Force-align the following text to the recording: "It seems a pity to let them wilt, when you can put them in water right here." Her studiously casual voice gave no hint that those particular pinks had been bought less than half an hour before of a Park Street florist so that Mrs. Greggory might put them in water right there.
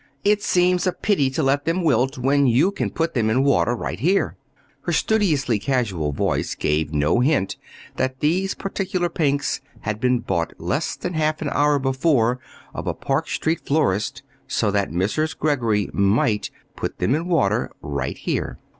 "It 0.23 0.41
seems 0.41 0.87
a 0.87 0.93
pity 0.93 1.29
to 1.29 1.43
let 1.43 1.65
them 1.65 1.83
wilt, 1.83 2.17
when 2.17 2.47
you 2.47 2.71
can 2.71 2.89
put 2.89 3.13
them 3.13 3.29
in 3.29 3.43
water 3.43 3.75
right 3.75 3.99
here." 3.99 4.35
Her 4.81 4.91
studiously 4.91 5.59
casual 5.59 6.11
voice 6.11 6.55
gave 6.55 6.91
no 6.91 7.19
hint 7.19 7.55
that 7.97 8.19
those 8.19 8.55
particular 8.55 9.09
pinks 9.09 9.61
had 9.81 9.99
been 9.99 10.17
bought 10.17 10.53
less 10.59 10.95
than 10.95 11.13
half 11.13 11.39
an 11.43 11.49
hour 11.51 11.77
before 11.77 12.39
of 12.73 12.87
a 12.87 12.95
Park 12.95 13.27
Street 13.27 13.61
florist 13.63 14.23
so 14.47 14.71
that 14.71 14.89
Mrs. 14.89 15.37
Greggory 15.37 15.87
might 15.93 16.49
put 16.75 16.97
them 16.97 17.13
in 17.13 17.27
water 17.27 17.69
right 17.83 18.19
there. 18.25 18.57